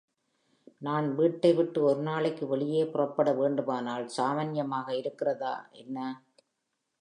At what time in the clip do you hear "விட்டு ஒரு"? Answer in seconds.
1.53-2.01